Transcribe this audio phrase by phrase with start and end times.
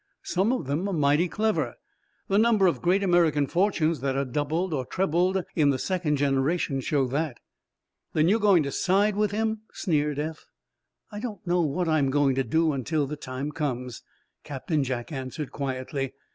[0.23, 1.75] Some of them are mighty clever.
[2.27, 6.79] The number of great American fortunes that are doubled, or trebled, in the second generation,
[6.81, 7.39] show that."
[8.13, 10.43] "Then you're going to side with him?" sneered Eph.
[11.11, 14.01] "I don't know what I'm going to do, until the time comes,"
[14.43, 16.13] Captain Jack answered, quietly.